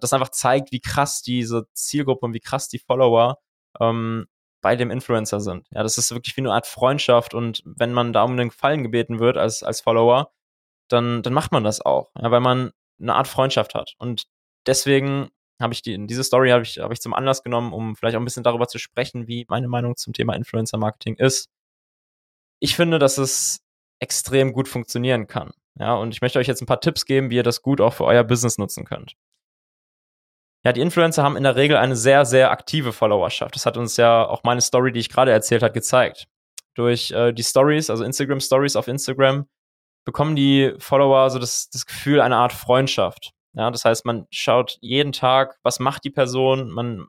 das 0.00 0.12
einfach 0.12 0.30
zeigt, 0.30 0.72
wie 0.72 0.80
krass 0.80 1.22
diese 1.22 1.66
Zielgruppe 1.74 2.26
und 2.26 2.34
wie 2.34 2.40
krass 2.40 2.68
die 2.68 2.78
Follower 2.78 3.38
ähm, 3.80 4.26
bei 4.62 4.76
dem 4.76 4.90
Influencer 4.90 5.40
sind. 5.40 5.66
Ja, 5.72 5.82
das 5.82 5.98
ist 5.98 6.12
wirklich 6.12 6.36
wie 6.36 6.42
eine 6.42 6.52
Art 6.52 6.66
Freundschaft 6.66 7.34
und 7.34 7.62
wenn 7.64 7.92
man 7.92 8.12
da 8.12 8.22
um 8.22 8.36
den 8.36 8.50
Gefallen 8.50 8.82
gebeten 8.82 9.18
wird 9.18 9.36
als, 9.36 9.62
als 9.62 9.80
Follower, 9.80 10.32
dann, 10.88 11.22
dann 11.22 11.32
macht 11.32 11.52
man 11.52 11.64
das 11.64 11.80
auch, 11.80 12.10
ja, 12.20 12.30
weil 12.30 12.40
man 12.40 12.70
eine 13.00 13.14
Art 13.14 13.28
Freundschaft 13.28 13.74
hat. 13.74 13.94
Und 13.98 14.24
deswegen 14.66 15.28
habe 15.60 15.74
ich 15.74 15.82
die, 15.82 16.06
diese 16.06 16.24
Story 16.24 16.50
habe 16.50 16.62
ich, 16.62 16.78
habe 16.78 16.94
ich 16.94 17.00
zum 17.00 17.14
Anlass 17.14 17.42
genommen, 17.42 17.72
um 17.72 17.96
vielleicht 17.96 18.16
auch 18.16 18.20
ein 18.20 18.24
bisschen 18.24 18.42
darüber 18.42 18.68
zu 18.68 18.78
sprechen, 18.78 19.26
wie 19.28 19.46
meine 19.48 19.68
Meinung 19.68 19.96
zum 19.96 20.12
Thema 20.12 20.34
Influencer 20.34 20.78
Marketing 20.78 21.16
ist. 21.16 21.48
Ich 22.60 22.76
finde, 22.76 22.98
dass 22.98 23.18
es 23.18 23.60
extrem 23.98 24.52
gut 24.52 24.68
funktionieren 24.68 25.26
kann. 25.26 25.52
Ja, 25.78 25.94
und 25.94 26.12
ich 26.12 26.20
möchte 26.20 26.38
euch 26.38 26.46
jetzt 26.46 26.60
ein 26.60 26.66
paar 26.66 26.80
Tipps 26.80 27.06
geben, 27.06 27.30
wie 27.30 27.36
ihr 27.36 27.42
das 27.42 27.62
gut 27.62 27.80
auch 27.80 27.94
für 27.94 28.04
euer 28.04 28.24
Business 28.24 28.58
nutzen 28.58 28.84
könnt. 28.84 29.14
Ja, 30.64 30.72
die 30.72 30.80
Influencer 30.80 31.22
haben 31.22 31.36
in 31.36 31.42
der 31.42 31.56
Regel 31.56 31.76
eine 31.76 31.96
sehr, 31.96 32.24
sehr 32.24 32.50
aktive 32.50 32.92
Followerschaft. 32.92 33.54
Das 33.54 33.66
hat 33.66 33.76
uns 33.76 33.96
ja 33.96 34.24
auch 34.26 34.44
meine 34.44 34.60
Story, 34.60 34.92
die 34.92 35.00
ich 35.00 35.08
gerade 35.08 35.32
erzählt 35.32 35.62
habe, 35.62 35.72
gezeigt. 35.72 36.28
Durch 36.74 37.10
äh, 37.10 37.32
die 37.32 37.42
Stories, 37.42 37.90
also 37.90 38.04
Instagram 38.04 38.40
Stories 38.40 38.76
auf 38.76 38.86
Instagram, 38.86 39.48
bekommen 40.04 40.36
die 40.36 40.72
Follower 40.78 41.30
so 41.30 41.38
das, 41.38 41.68
das 41.70 41.86
Gefühl 41.86 42.20
einer 42.20 42.38
Art 42.38 42.52
Freundschaft. 42.52 43.32
Ja, 43.54 43.70
das 43.70 43.84
heißt, 43.84 44.06
man 44.06 44.26
schaut 44.30 44.78
jeden 44.80 45.12
Tag, 45.12 45.58
was 45.62 45.80
macht 45.80 46.04
die 46.04 46.10
Person, 46.10 46.70
man 46.70 47.06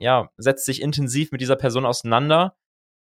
ja, 0.00 0.30
setzt 0.36 0.64
sich 0.64 0.80
intensiv 0.80 1.30
mit 1.32 1.40
dieser 1.40 1.56
Person 1.56 1.86
auseinander. 1.86 2.56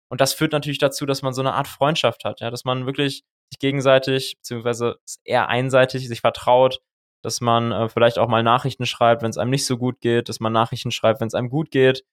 Und 0.10 0.22
das 0.22 0.34
führt 0.34 0.52
natürlich 0.52 0.78
dazu, 0.78 1.06
dass 1.06 1.22
man 1.24 1.34
so 1.34 1.42
eine 1.42 1.54
Art 1.54 1.68
Freundschaft 1.68 2.24
hat, 2.24 2.40
ja, 2.40 2.52
dass 2.52 2.66
man 2.66 2.86
wirklich 2.86 3.24
sich 3.52 3.60
gegenseitig, 3.60 4.36
beziehungsweise 4.38 4.98
eher 5.24 5.50
einseitig 5.50 6.08
sich 6.08 6.22
vertraut, 6.22 6.80
dass 7.24 7.42
man 7.42 7.72
äh, 7.72 7.90
vielleicht 7.90 8.20
auch 8.20 8.28
mal 8.28 8.44
Nachrichten 8.44 8.86
schreibt, 8.86 9.24
wenn 9.24 9.32
es 9.32 9.38
einem 9.38 9.50
nicht 9.50 9.66
so 9.66 9.78
gut 9.78 10.00
geht, 10.02 10.30
dass 10.30 10.40
man 10.40 10.54
Nachrichten 10.54 10.92
schreibt, 10.92 11.22
wenn 11.22 11.28
es 11.28 11.34
einem 11.34 11.50
gut 11.50 11.72
geht. 11.72 12.04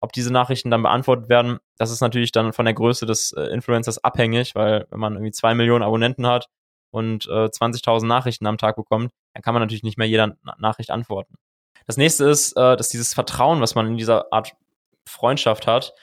Ob 0.00 0.12
diese 0.12 0.32
Nachrichten 0.32 0.70
dann 0.70 0.82
beantwortet 0.82 1.28
werden, 1.28 1.58
das 1.78 1.90
ist 1.90 2.00
natürlich 2.00 2.32
dann 2.32 2.52
von 2.52 2.64
der 2.64 2.74
Größe 2.74 3.06
des 3.06 3.32
äh, 3.32 3.42
Influencers 3.44 4.02
abhängig, 4.02 4.54
weil 4.54 4.86
wenn 4.90 4.98
man 4.98 5.14
irgendwie 5.14 5.32
zwei 5.32 5.54
Millionen 5.54 5.84
Abonnenten 5.84 6.26
hat 6.26 6.48
und 6.90 7.26
äh, 7.26 7.46
20.000 7.46 8.06
Nachrichten 8.06 8.46
am 8.46 8.58
Tag 8.58 8.76
bekommt, 8.76 9.12
dann 9.34 9.42
kann 9.42 9.54
man 9.54 9.62
natürlich 9.62 9.82
nicht 9.82 9.98
mehr 9.98 10.08
jeder 10.08 10.36
Nachricht 10.58 10.90
antworten. 10.90 11.34
Das 11.86 11.96
nächste 11.96 12.24
ist, 12.24 12.52
äh, 12.56 12.76
dass 12.76 12.88
dieses 12.88 13.14
Vertrauen, 13.14 13.60
was 13.60 13.74
man 13.74 13.86
in 13.86 13.96
dieser 13.96 14.32
Art 14.32 14.52
Freundschaft 15.06 15.66
hat, 15.66 15.94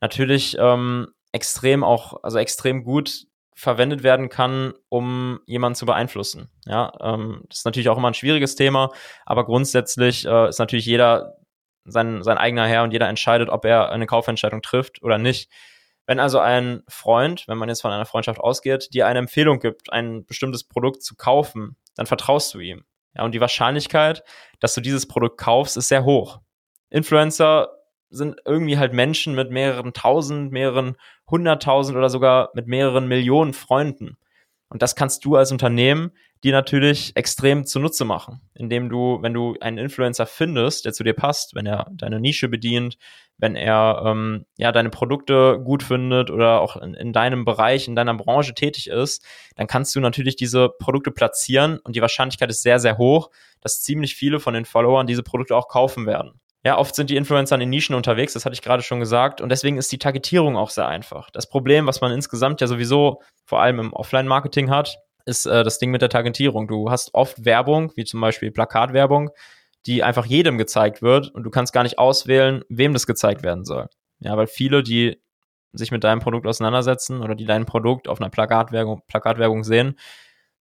natürlich 0.00 0.56
ähm, 0.58 1.08
extrem 1.32 1.82
auch, 1.82 2.22
also 2.22 2.38
extrem 2.38 2.84
gut 2.84 3.26
verwendet 3.54 4.02
werden 4.02 4.28
kann, 4.28 4.74
um 4.88 5.40
jemanden 5.46 5.76
zu 5.76 5.86
beeinflussen. 5.86 6.50
Ja, 6.64 6.92
ähm, 7.00 7.44
das 7.48 7.58
ist 7.58 7.64
natürlich 7.64 7.88
auch 7.88 7.98
immer 7.98 8.08
ein 8.08 8.14
schwieriges 8.14 8.54
Thema, 8.54 8.90
aber 9.26 9.44
grundsätzlich 9.44 10.26
äh, 10.26 10.48
ist 10.48 10.58
natürlich 10.58 10.86
jeder 10.86 11.36
sein, 11.84 12.22
sein 12.22 12.38
eigener 12.38 12.66
Herr 12.66 12.82
und 12.82 12.92
jeder 12.92 13.08
entscheidet, 13.08 13.48
ob 13.48 13.64
er 13.64 13.90
eine 13.90 14.06
Kaufentscheidung 14.06 14.62
trifft 14.62 15.02
oder 15.02 15.18
nicht. 15.18 15.50
Wenn 16.06 16.18
also 16.18 16.38
ein 16.38 16.82
Freund, 16.88 17.44
wenn 17.46 17.58
man 17.58 17.68
jetzt 17.68 17.82
von 17.82 17.92
einer 17.92 18.06
Freundschaft 18.06 18.40
ausgeht, 18.40 18.88
dir 18.92 19.06
eine 19.06 19.20
Empfehlung 19.20 19.60
gibt, 19.60 19.92
ein 19.92 20.24
bestimmtes 20.24 20.64
Produkt 20.64 21.02
zu 21.02 21.14
kaufen, 21.14 21.76
dann 21.96 22.06
vertraust 22.06 22.54
du 22.54 22.60
ihm. 22.60 22.84
Ja, 23.14 23.24
und 23.24 23.32
die 23.32 23.40
Wahrscheinlichkeit, 23.40 24.24
dass 24.58 24.74
du 24.74 24.80
dieses 24.80 25.06
Produkt 25.06 25.38
kaufst, 25.38 25.76
ist 25.76 25.88
sehr 25.88 26.04
hoch. 26.04 26.40
Influencer 26.90 27.68
sind 28.12 28.40
irgendwie 28.44 28.78
halt 28.78 28.92
Menschen 28.92 29.34
mit 29.34 29.50
mehreren 29.50 29.92
tausend, 29.92 30.52
mehreren 30.52 30.96
hunderttausend 31.30 31.96
oder 31.96 32.10
sogar 32.10 32.50
mit 32.54 32.66
mehreren 32.66 33.08
Millionen 33.08 33.52
Freunden. 33.52 34.18
Und 34.68 34.82
das 34.82 34.96
kannst 34.96 35.24
du 35.24 35.36
als 35.36 35.52
Unternehmen 35.52 36.12
dir 36.44 36.52
natürlich 36.52 37.12
extrem 37.14 37.66
zunutze 37.66 38.04
machen, 38.04 38.40
indem 38.54 38.88
du, 38.88 39.18
wenn 39.20 39.34
du 39.34 39.54
einen 39.60 39.78
Influencer 39.78 40.26
findest, 40.26 40.84
der 40.84 40.92
zu 40.92 41.04
dir 41.04 41.12
passt, 41.12 41.54
wenn 41.54 41.66
er 41.66 41.88
deine 41.92 42.20
Nische 42.20 42.48
bedient, 42.48 42.96
wenn 43.38 43.54
er 43.54 44.02
ähm, 44.04 44.46
ja 44.56 44.72
deine 44.72 44.90
Produkte 44.90 45.60
gut 45.62 45.82
findet 45.82 46.30
oder 46.30 46.60
auch 46.60 46.76
in, 46.76 46.94
in 46.94 47.12
deinem 47.12 47.44
Bereich, 47.44 47.86
in 47.86 47.96
deiner 47.96 48.14
Branche 48.14 48.54
tätig 48.54 48.88
ist, 48.88 49.24
dann 49.56 49.66
kannst 49.66 49.94
du 49.94 50.00
natürlich 50.00 50.36
diese 50.36 50.68
Produkte 50.68 51.10
platzieren 51.10 51.78
und 51.78 51.94
die 51.94 52.00
Wahrscheinlichkeit 52.00 52.50
ist 52.50 52.62
sehr, 52.62 52.78
sehr 52.78 52.98
hoch, 52.98 53.30
dass 53.60 53.82
ziemlich 53.82 54.16
viele 54.16 54.40
von 54.40 54.54
den 54.54 54.64
Followern 54.64 55.06
diese 55.06 55.22
Produkte 55.22 55.56
auch 55.56 55.68
kaufen 55.68 56.06
werden. 56.06 56.40
Ja, 56.64 56.78
oft 56.78 56.94
sind 56.94 57.10
die 57.10 57.16
Influencer 57.16 57.60
in 57.60 57.70
Nischen 57.70 57.96
unterwegs, 57.96 58.34
das 58.34 58.44
hatte 58.44 58.54
ich 58.54 58.62
gerade 58.62 58.82
schon 58.82 59.00
gesagt. 59.00 59.40
Und 59.40 59.48
deswegen 59.48 59.78
ist 59.78 59.90
die 59.90 59.98
Targetierung 59.98 60.56
auch 60.56 60.70
sehr 60.70 60.86
einfach. 60.86 61.30
Das 61.30 61.48
Problem, 61.48 61.86
was 61.86 62.00
man 62.00 62.12
insgesamt 62.12 62.60
ja 62.60 62.68
sowieso 62.68 63.20
vor 63.44 63.60
allem 63.60 63.80
im 63.80 63.92
Offline-Marketing 63.92 64.70
hat, 64.70 64.98
ist 65.26 65.46
äh, 65.46 65.64
das 65.64 65.78
Ding 65.78 65.90
mit 65.90 66.02
der 66.02 66.08
Targetierung. 66.08 66.68
Du 66.68 66.90
hast 66.90 67.14
oft 67.14 67.44
Werbung, 67.44 67.92
wie 67.96 68.04
zum 68.04 68.20
Beispiel 68.20 68.52
Plakatwerbung, 68.52 69.30
die 69.86 70.04
einfach 70.04 70.26
jedem 70.26 70.58
gezeigt 70.58 71.02
wird 71.02 71.28
und 71.34 71.42
du 71.42 71.50
kannst 71.50 71.72
gar 71.72 71.82
nicht 71.82 71.98
auswählen, 71.98 72.62
wem 72.68 72.92
das 72.92 73.06
gezeigt 73.06 73.42
werden 73.42 73.64
soll. 73.64 73.88
Ja, 74.20 74.36
weil 74.36 74.46
viele, 74.46 74.84
die 74.84 75.20
sich 75.72 75.90
mit 75.90 76.04
deinem 76.04 76.20
Produkt 76.20 76.46
auseinandersetzen 76.46 77.22
oder 77.22 77.34
die 77.34 77.46
dein 77.46 77.66
Produkt 77.66 78.06
auf 78.06 78.20
einer 78.20 78.30
Plakatwerbung, 78.30 79.02
Plakatwerbung 79.08 79.64
sehen, 79.64 79.98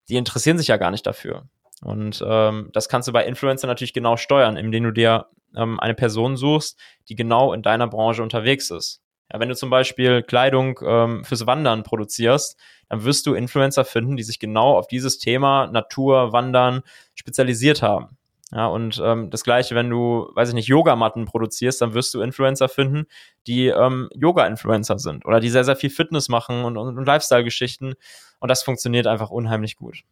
die 0.10 0.16
interessieren 0.16 0.58
sich 0.58 0.68
ja 0.68 0.78
gar 0.78 0.90
nicht 0.90 1.06
dafür. 1.06 1.44
Und 1.82 2.24
ähm, 2.26 2.70
das 2.74 2.90
kannst 2.90 3.08
du 3.08 3.12
bei 3.12 3.26
Influencer 3.26 3.68
natürlich 3.68 3.94
genau 3.94 4.16
steuern, 4.16 4.58
indem 4.58 4.84
du 4.86 4.92
dir 4.92 5.28
ähm, 5.56 5.80
eine 5.80 5.94
Person 5.94 6.38
suchst, 6.38 6.80
die 7.10 7.16
genau 7.16 7.54
in 7.54 7.62
deiner 7.62 7.88
Branche 7.88 8.24
unterwegs 8.24 8.70
ist. 8.70 9.02
Ja, 9.32 9.40
wenn 9.40 9.50
du 9.50 9.56
zum 9.56 9.70
Beispiel 9.70 10.24
Kleidung 10.24 10.80
ähm, 10.86 11.24
fürs 11.24 11.46
Wandern 11.46 11.84
produzierst, 11.84 12.60
dann 12.90 13.04
wirst 13.06 13.26
du 13.26 13.34
Influencer 13.34 13.86
finden, 13.86 14.18
die 14.18 14.24
sich 14.24 14.40
genau 14.40 14.78
auf 14.78 14.88
dieses 14.88 15.20
Thema 15.20 15.68
Natur, 15.68 16.34
Wandern 16.34 16.82
spezialisiert 17.16 17.82
haben. 17.82 18.18
Ja, 18.54 18.68
und 18.68 19.02
ähm, 19.02 19.30
das 19.30 19.46
gleiche, 19.46 19.76
wenn 19.76 19.90
du, 19.90 20.30
weiß 20.36 20.50
ich 20.50 20.56
nicht, 20.56 20.68
Yogamatten 20.68 21.24
produzierst, 21.24 21.82
dann 21.82 21.94
wirst 21.94 22.14
du 22.14 22.20
Influencer 22.22 22.68
finden, 22.68 23.06
die 23.48 23.68
ähm, 23.68 24.10
Yoga-Influencer 24.14 25.00
sind 25.00 25.26
oder 25.26 25.40
die 25.40 25.50
sehr, 25.50 25.64
sehr 25.64 25.78
viel 25.78 25.90
Fitness 25.90 26.28
machen 26.28 26.66
und, 26.66 26.76
und, 26.76 26.98
und 26.98 27.06
Lifestyle-Geschichten. 27.06 27.94
Und 28.40 28.52
das 28.52 28.64
funktioniert 28.64 29.08
einfach 29.08 29.30
unheimlich 29.30 29.78
gut. 29.78 30.04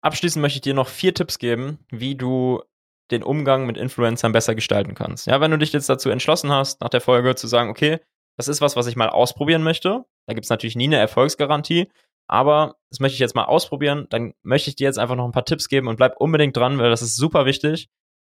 Abschließend 0.00 0.40
möchte 0.40 0.56
ich 0.56 0.62
dir 0.62 0.72
noch 0.72 0.88
vier 0.88 1.12
Tipps 1.12 1.38
geben, 1.38 1.78
wie 1.90 2.14
du 2.14 2.62
den 3.10 3.22
Umgang 3.22 3.66
mit 3.66 3.76
Influencern 3.76 4.32
besser 4.32 4.54
gestalten 4.54 4.94
kannst. 4.94 5.26
Ja, 5.26 5.40
wenn 5.40 5.50
du 5.50 5.58
dich 5.58 5.72
jetzt 5.72 5.88
dazu 5.88 6.10
entschlossen 6.10 6.50
hast, 6.52 6.80
nach 6.80 6.90
der 6.90 7.00
Folge 7.00 7.34
zu 7.34 7.46
sagen, 7.46 7.70
okay, 7.70 7.98
das 8.36 8.48
ist 8.48 8.60
was, 8.60 8.76
was 8.76 8.86
ich 8.86 8.96
mal 8.96 9.08
ausprobieren 9.08 9.62
möchte. 9.62 10.04
Da 10.26 10.34
gibt 10.34 10.44
es 10.44 10.50
natürlich 10.50 10.76
nie 10.76 10.86
eine 10.86 10.98
Erfolgsgarantie, 10.98 11.88
aber 12.28 12.76
das 12.90 13.00
möchte 13.00 13.14
ich 13.14 13.20
jetzt 13.20 13.34
mal 13.34 13.44
ausprobieren. 13.44 14.06
Dann 14.10 14.34
möchte 14.42 14.70
ich 14.70 14.76
dir 14.76 14.84
jetzt 14.84 14.98
einfach 14.98 15.16
noch 15.16 15.24
ein 15.24 15.32
paar 15.32 15.44
Tipps 15.44 15.68
geben 15.68 15.88
und 15.88 15.96
bleib 15.96 16.16
unbedingt 16.18 16.56
dran, 16.56 16.78
weil 16.78 16.90
das 16.90 17.02
ist 17.02 17.16
super 17.16 17.46
wichtig, 17.46 17.88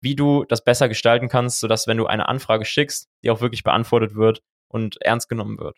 wie 0.02 0.16
du 0.16 0.46
das 0.46 0.64
besser 0.64 0.88
gestalten 0.88 1.28
kannst, 1.28 1.60
sodass, 1.60 1.88
wenn 1.88 1.98
du 1.98 2.06
eine 2.06 2.30
Anfrage 2.30 2.66
schickst, 2.66 3.10
die 3.24 3.32
auch 3.32 3.42
wirklich 3.42 3.64
beantwortet 3.64 4.16
wird 4.16 4.42
und 4.70 5.02
ernst 5.02 5.28
genommen 5.28 5.60
wird. 5.60 5.78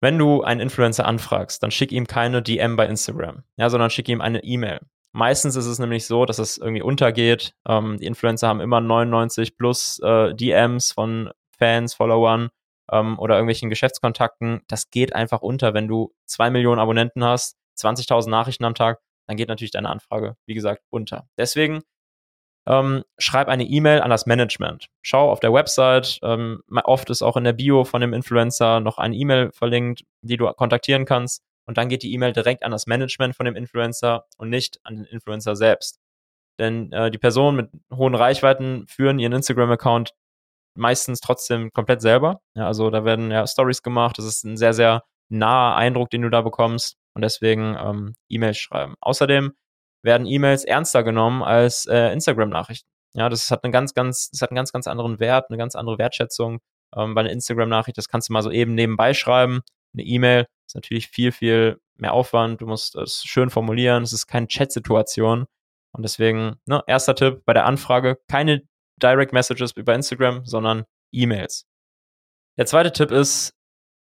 Wenn 0.00 0.16
du 0.16 0.42
einen 0.42 0.60
Influencer 0.60 1.06
anfragst, 1.06 1.62
dann 1.62 1.72
schick 1.72 1.90
ihm 1.90 2.06
keine 2.06 2.40
DM 2.40 2.76
bei 2.76 2.86
Instagram, 2.86 3.42
ja, 3.56 3.68
sondern 3.68 3.90
schick 3.90 4.08
ihm 4.08 4.20
eine 4.20 4.44
E-Mail. 4.44 4.80
Meistens 5.12 5.56
ist 5.56 5.66
es 5.66 5.78
nämlich 5.78 6.06
so, 6.06 6.26
dass 6.26 6.38
es 6.38 6.58
irgendwie 6.58 6.82
untergeht. 6.82 7.54
Ähm, 7.66 7.98
die 7.98 8.06
Influencer 8.06 8.48
haben 8.48 8.60
immer 8.60 8.80
99 8.80 9.56
plus 9.56 9.98
äh, 10.00 10.34
DMs 10.34 10.92
von 10.92 11.30
Fans, 11.58 11.94
Followern 11.94 12.50
ähm, 12.92 13.18
oder 13.18 13.36
irgendwelchen 13.36 13.70
Geschäftskontakten. 13.70 14.62
Das 14.68 14.90
geht 14.90 15.14
einfach 15.14 15.40
unter, 15.40 15.74
wenn 15.74 15.88
du 15.88 16.12
zwei 16.26 16.50
Millionen 16.50 16.80
Abonnenten 16.80 17.24
hast, 17.24 17.56
20.000 17.78 18.28
Nachrichten 18.28 18.64
am 18.64 18.74
Tag, 18.74 19.00
dann 19.26 19.36
geht 19.36 19.48
natürlich 19.48 19.70
deine 19.70 19.90
Anfrage, 19.90 20.36
wie 20.46 20.54
gesagt, 20.54 20.82
unter. 20.90 21.28
Deswegen 21.36 21.82
ähm, 22.66 23.04
schreib 23.18 23.48
eine 23.48 23.64
E-Mail 23.64 24.02
an 24.02 24.10
das 24.10 24.26
Management. 24.26 24.88
Schau 25.02 25.30
auf 25.30 25.40
der 25.40 25.52
Website, 25.52 26.18
ähm, 26.22 26.62
oft 26.84 27.08
ist 27.10 27.22
auch 27.22 27.36
in 27.36 27.44
der 27.44 27.54
Bio 27.54 27.84
von 27.84 28.00
dem 28.00 28.12
Influencer 28.12 28.80
noch 28.80 28.98
eine 28.98 29.16
E-Mail 29.16 29.52
verlinkt, 29.52 30.04
die 30.22 30.36
du 30.36 30.52
kontaktieren 30.52 31.04
kannst. 31.04 31.42
Und 31.68 31.76
dann 31.76 31.90
geht 31.90 32.02
die 32.02 32.14
E-Mail 32.14 32.32
direkt 32.32 32.64
an 32.64 32.70
das 32.70 32.86
Management 32.86 33.36
von 33.36 33.44
dem 33.44 33.54
Influencer 33.54 34.24
und 34.38 34.48
nicht 34.48 34.80
an 34.84 34.96
den 34.96 35.04
Influencer 35.04 35.54
selbst. 35.54 36.00
Denn 36.58 36.90
äh, 36.92 37.10
die 37.10 37.18
Personen 37.18 37.56
mit 37.58 37.70
hohen 37.94 38.14
Reichweiten 38.14 38.86
führen 38.88 39.18
ihren 39.18 39.34
Instagram-Account 39.34 40.14
meistens 40.74 41.20
trotzdem 41.20 41.70
komplett 41.72 42.00
selber. 42.00 42.40
Ja, 42.54 42.66
also 42.66 42.88
da 42.88 43.04
werden 43.04 43.30
ja 43.30 43.46
Stories 43.46 43.82
gemacht. 43.82 44.16
Das 44.16 44.24
ist 44.24 44.44
ein 44.44 44.56
sehr, 44.56 44.72
sehr 44.72 45.02
naher 45.28 45.76
Eindruck, 45.76 46.08
den 46.08 46.22
du 46.22 46.30
da 46.30 46.40
bekommst. 46.40 46.96
Und 47.12 47.20
deswegen 47.20 47.76
ähm, 47.78 48.14
E-Mails 48.30 48.56
schreiben. 48.56 48.94
Außerdem 49.00 49.52
werden 50.02 50.26
E-Mails 50.26 50.64
ernster 50.64 51.02
genommen 51.02 51.42
als 51.42 51.84
äh, 51.84 52.12
Instagram-Nachrichten. 52.14 52.88
Ja, 53.12 53.28
das 53.28 53.50
hat 53.50 53.62
einen 53.62 53.72
ganz, 53.72 53.92
ganz, 53.92 54.30
das 54.30 54.40
hat 54.40 54.50
einen 54.50 54.56
ganz, 54.56 54.72
ganz 54.72 54.86
anderen 54.86 55.20
Wert, 55.20 55.50
eine 55.50 55.58
ganz 55.58 55.74
andere 55.74 55.98
Wertschätzung. 55.98 56.60
Ähm, 56.96 57.14
bei 57.14 57.20
einer 57.20 57.30
Instagram-Nachricht, 57.30 57.98
das 57.98 58.08
kannst 58.08 58.30
du 58.30 58.32
mal 58.32 58.42
so 58.42 58.50
eben 58.50 58.74
nebenbei 58.74 59.12
schreiben. 59.12 59.60
Eine 59.92 60.04
E-Mail 60.04 60.46
ist 60.68 60.74
natürlich 60.74 61.08
viel, 61.08 61.32
viel 61.32 61.80
mehr 61.96 62.12
Aufwand. 62.12 62.60
Du 62.60 62.66
musst 62.66 62.94
es 62.96 63.22
schön 63.24 63.50
formulieren. 63.50 64.02
Es 64.02 64.12
ist 64.12 64.26
keine 64.26 64.46
Chat-Situation. 64.46 65.46
Und 65.92 66.02
deswegen, 66.02 66.56
ne, 66.66 66.82
erster 66.86 67.14
Tipp 67.14 67.42
bei 67.44 67.54
der 67.54 67.66
Anfrage, 67.66 68.18
keine 68.28 68.62
Direct 69.02 69.32
Messages 69.32 69.72
über 69.72 69.94
Instagram, 69.94 70.44
sondern 70.44 70.84
E-Mails. 71.12 71.66
Der 72.58 72.66
zweite 72.66 72.92
Tipp 72.92 73.10
ist, 73.10 73.54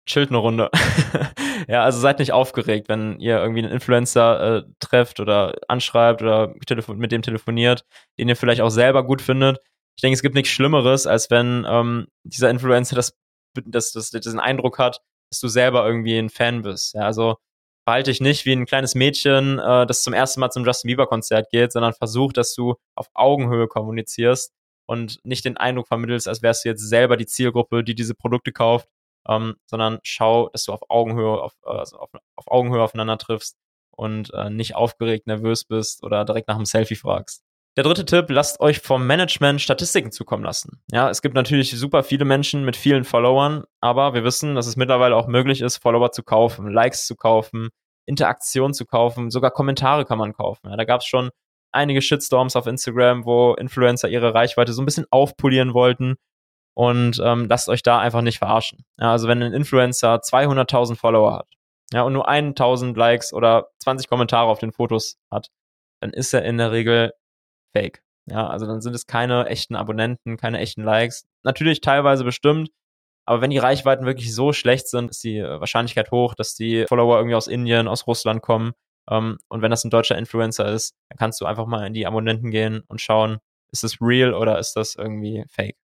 chillt 0.07 0.31
eine 0.31 0.39
Runde. 0.39 0.71
ja, 1.69 1.83
also 1.83 1.99
seid 1.99 2.19
nicht 2.19 2.33
aufgeregt, 2.33 2.89
wenn 2.89 3.19
ihr 3.19 3.39
irgendwie 3.39 3.63
einen 3.63 3.73
Influencer 3.73 4.57
äh, 4.57 4.63
trefft 4.79 5.21
oder 5.21 5.55
anschreibt 5.69 6.23
oder 6.23 6.55
mit 6.95 7.13
dem 7.13 7.23
telefoniert, 7.23 7.85
den 8.19 8.29
ihr 8.29 8.37
vielleicht 8.37 8.61
auch 8.61 8.71
selber 8.71 9.05
gut 9.05 9.23
findet. 9.23 9.59
Ich 9.97 10.03
denke, 10.03 10.15
es 10.15 10.23
gibt 10.23 10.35
nichts 10.35 10.51
Schlimmeres, 10.51 11.07
als 11.07 11.31
wenn 11.31 11.67
ähm, 11.69 12.07
dieser 12.25 12.51
Influencer 12.51 12.97
das, 12.97 13.17
das, 13.65 13.93
das, 13.93 14.11
diesen 14.11 14.41
Eindruck 14.41 14.79
hat, 14.79 15.01
dass 15.33 15.41
du 15.41 15.49
selber 15.49 15.87
irgendwie 15.87 16.19
ein 16.19 16.29
Fan 16.29 16.61
bist. 16.61 16.95
Ja, 16.95 17.03
also 17.03 17.37
verhalte 17.85 18.11
dich 18.11 18.21
nicht 18.21 18.45
wie 18.45 18.53
ein 18.53 18.67
kleines 18.67 18.95
Mädchen, 18.95 19.59
äh, 19.59 19.87
das 19.87 20.03
zum 20.03 20.13
ersten 20.13 20.41
Mal 20.41 20.51
zum 20.51 20.65
Justin 20.65 20.89
Bieber 20.89 21.07
Konzert 21.07 21.51
geht, 21.51 21.73
sondern 21.73 21.95
versuch, 21.95 22.35
dass 22.35 22.55
du 22.55 22.77
auf 22.95 23.09
Augenhöhe 23.15 23.67
kommunizierst 23.67 24.53
und 24.87 25.21
nicht 25.25 25.47
den 25.47 25.57
Eindruck 25.57 25.89
vermittelst, 25.89 26.29
als 26.29 26.43
wärst 26.43 26.65
du 26.65 26.69
jetzt 26.69 26.87
selber 26.87 27.17
die 27.17 27.27
Zielgruppe, 27.27 27.83
die 27.83 27.95
diese 27.95 28.15
Produkte 28.15 28.53
kauft, 28.53 28.89
ähm, 29.27 29.57
sondern 29.67 30.01
schau, 30.03 30.51
dass 30.51 30.65
du 30.65 30.73
auf 30.73 30.83
Augenhöhe, 30.91 31.41
auf, 31.43 31.55
also 31.63 31.97
auf, 31.99 32.11
auf 32.37 32.51
Augenhöhe 32.51 32.83
aufeinander 32.83 33.17
triffst 33.17 33.57
und 33.91 34.35
äh, 34.35 34.51
nicht 34.51 34.75
aufgeregt, 34.77 35.27
nervös 35.27 35.65
bist 35.65 36.03
oder 36.05 36.27
direkt 36.27 36.49
nach 36.49 36.57
einem 36.57 36.67
Selfie 36.67 36.97
fragst. 36.97 37.43
Der 37.77 37.85
dritte 37.85 38.05
Tipp, 38.05 38.27
lasst 38.29 38.61
euch 38.61 38.81
vom 38.81 39.07
Management 39.07 39.63
Statistiken 39.63 40.13
zukommen 40.13 40.45
lassen. 40.45 40.83
Ja, 40.91 41.09
es 41.09 41.23
gibt 41.23 41.35
natürlich 41.35 41.71
super 41.71 42.03
viele 42.03 42.27
Menschen 42.27 42.67
mit 42.67 42.77
vielen 42.77 43.05
Followern, 43.05 43.65
aber 43.81 44.13
wir 44.13 44.25
wissen, 44.25 44.55
dass 44.55 44.67
es 44.67 44.77
mittlerweile 44.77 45.17
auch 45.17 45.27
möglich 45.27 45.63
ist, 45.63 45.79
Follower 45.79 46.13
zu 46.13 46.23
kaufen, 46.23 46.71
Likes 46.71 47.07
zu 47.07 47.17
kaufen, 47.17 47.71
Interaktion 48.05 48.75
zu 48.75 48.85
kaufen, 48.85 49.31
sogar 49.31 49.51
Kommentare 49.53 50.05
kann 50.05 50.19
man 50.19 50.35
kaufen. 50.35 50.69
Ja, 50.69 50.77
da 50.77 50.85
gab 50.85 51.01
es 51.01 51.07
schon 51.07 51.31
einige 51.73 52.03
Shitstorms 52.03 52.57
auf 52.57 52.67
Instagram, 52.67 53.25
wo 53.25 53.55
Influencer 53.55 54.11
ihre 54.11 54.35
Reichweite 54.35 54.75
so 54.75 54.83
ein 54.83 54.85
bisschen 54.85 55.07
aufpolieren 55.11 55.73
wollten 55.73 56.17
und 56.75 57.23
ähm, 57.25 57.47
lasst 57.49 57.71
euch 57.71 57.83
da 57.83 57.99
einfach 57.99 58.21
nicht 58.21 58.37
verarschen. 58.37 58.85
Ja, 58.99 59.13
also 59.13 59.29
wenn 59.29 59.43
ein 59.43 59.55
Influencer 59.55 60.17
200.000 60.17 60.97
Follower 60.97 61.33
hat, 61.33 61.49
ja, 61.91 62.03
und 62.03 62.13
nur 62.13 62.29
1000 62.29 62.95
Likes 62.99 63.33
oder 63.33 63.69
20 63.79 64.09
Kommentare 64.09 64.51
auf 64.51 64.59
den 64.59 64.73
Fotos 64.73 65.17
hat, 65.31 65.49
dann 66.01 66.11
ist 66.11 66.35
er 66.35 66.45
in 66.45 66.59
der 66.59 66.73
Regel 66.73 67.13
fake. 67.73 68.03
Ja, 68.27 68.47
also 68.47 68.67
dann 68.67 68.81
sind 68.81 68.95
es 68.95 69.07
keine 69.07 69.47
echten 69.47 69.75
Abonnenten, 69.75 70.37
keine 70.37 70.61
echten 70.61 70.85
Likes. 70.85 71.27
Natürlich 71.43 71.81
teilweise 71.81 72.25
bestimmt, 72.25 72.71
aber 73.25 73.41
wenn 73.41 73.51
die 73.51 73.59
Reichweiten 73.59 74.07
wirklich 74.07 74.35
so 74.35 74.53
schlecht 74.53 74.89
sind, 74.89 75.11
ist 75.11 75.23
die 75.25 75.43
Wahrscheinlichkeit 75.43 76.11
hoch, 76.11 76.35
dass 76.35 76.55
die 76.55 76.87
Follower 76.89 77.17
irgendwie 77.17 77.37
aus 77.37 77.47
Indien, 77.47 77.89
aus 77.89 78.07
Russland 78.07 78.43
kommen. 78.43 78.73
Ähm, 79.11 79.39
und 79.49 79.63
wenn 79.63 79.71
das 79.71 79.85
ein 79.85 79.91
deutscher 79.91 80.19
Influencer 80.19 80.67
ist, 80.67 80.95
dann 81.09 81.19
kannst 81.19 81.41
du 81.41 81.47
einfach 81.47 81.67
mal 81.67 81.87
in 81.87 81.95
die 81.95 82.07
Abonnenten 82.07 82.51
gehen 82.51 82.83
und 82.89 83.01
schauen, 83.01 83.39
ist 83.73 83.85
das 83.85 84.01
real 84.01 84.35
oder 84.35 84.59
ist 84.59 84.75
das 84.75 84.97
irgendwie 84.97 85.45
fake. 85.49 85.77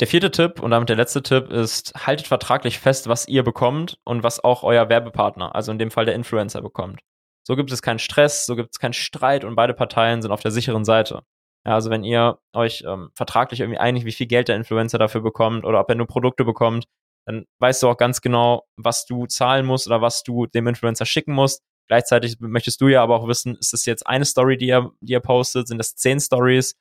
Der 0.00 0.06
vierte 0.06 0.30
Tipp 0.30 0.60
und 0.60 0.72
damit 0.72 0.90
der 0.90 0.96
letzte 0.96 1.22
Tipp 1.22 1.50
ist, 1.50 1.94
haltet 2.06 2.26
vertraglich 2.26 2.78
fest, 2.78 3.08
was 3.08 3.26
ihr 3.28 3.42
bekommt 3.42 3.98
und 4.04 4.22
was 4.22 4.44
auch 4.44 4.62
euer 4.62 4.90
Werbepartner, 4.90 5.54
also 5.54 5.72
in 5.72 5.78
dem 5.78 5.90
Fall 5.90 6.04
der 6.04 6.14
Influencer, 6.14 6.60
bekommt. 6.60 7.00
So 7.46 7.54
gibt 7.54 7.70
es 7.70 7.80
keinen 7.80 8.00
Stress, 8.00 8.44
so 8.44 8.56
gibt 8.56 8.70
es 8.72 8.80
keinen 8.80 8.92
Streit 8.92 9.44
und 9.44 9.54
beide 9.54 9.72
Parteien 9.72 10.20
sind 10.20 10.32
auf 10.32 10.40
der 10.40 10.50
sicheren 10.50 10.84
Seite. 10.84 11.22
Ja, 11.64 11.74
also 11.74 11.90
wenn 11.90 12.02
ihr 12.02 12.40
euch 12.52 12.82
ähm, 12.84 13.10
vertraglich 13.14 13.60
irgendwie 13.60 13.78
einig, 13.78 14.04
wie 14.04 14.10
viel 14.12 14.26
Geld 14.26 14.48
der 14.48 14.56
Influencer 14.56 14.98
dafür 14.98 15.20
bekommt 15.20 15.64
oder 15.64 15.78
ob 15.78 15.88
er 15.88 15.94
nur 15.94 16.08
Produkte 16.08 16.44
bekommt, 16.44 16.86
dann 17.24 17.46
weißt 17.60 17.84
du 17.84 17.88
auch 17.88 17.96
ganz 17.98 18.20
genau, 18.20 18.64
was 18.76 19.06
du 19.06 19.26
zahlen 19.26 19.64
musst 19.64 19.86
oder 19.86 20.02
was 20.02 20.24
du 20.24 20.46
dem 20.46 20.66
Influencer 20.66 21.06
schicken 21.06 21.34
musst. 21.34 21.62
Gleichzeitig 21.88 22.36
möchtest 22.40 22.80
du 22.80 22.88
ja 22.88 23.00
aber 23.00 23.14
auch 23.16 23.28
wissen, 23.28 23.56
ist 23.60 23.72
das 23.72 23.86
jetzt 23.86 24.08
eine 24.08 24.24
Story, 24.24 24.56
die 24.56 24.68
er, 24.70 24.90
die 25.00 25.14
er 25.14 25.20
postet? 25.20 25.68
Sind 25.68 25.78
das 25.78 25.94
zehn 25.94 26.18
Stories? 26.18 26.74